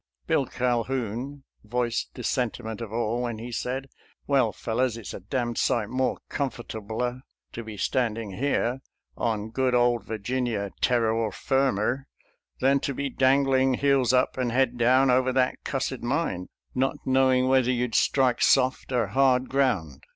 Bill 0.25 0.47
Calhoun 0.47 1.43
voiced 1.63 2.15
the 2.15 2.23
sentiment 2.23 2.81
of 2.81 2.91
all 2.91 3.21
when 3.21 3.37
he 3.37 3.51
said," 3.51 3.87
Well, 4.25 4.51
fellers, 4.51 4.97
it's 4.97 5.13
a 5.13 5.19
d 5.19 5.27
d 5.43 5.53
sight 5.55 5.89
more 5.89 6.17
comfortabler 6.27 7.21
to 7.51 7.63
be 7.63 7.77
standing 7.77 8.31
here 8.31 8.81
on 9.15 9.51
good 9.51 9.75
old 9.75 10.03
Virginia 10.07 10.71
terror 10.81 11.31
firmer 11.31 12.07
than 12.61 12.79
to 12.79 12.95
be 12.95 13.11
dangling, 13.11 13.75
heels 13.75 14.11
up 14.11 14.39
and 14.39 14.51
head 14.51 14.75
down, 14.75 15.11
over 15.11 15.31
that 15.33 15.63
cussed 15.63 16.01
mine, 16.01 16.49
not 16.73 16.95
knowing 17.05 17.47
whether 17.47 17.69
you'd 17.71 17.93
strike 17.93 18.41
soft 18.41 18.91
or 18.91 19.05
hard 19.05 19.49
ground." 19.49 20.07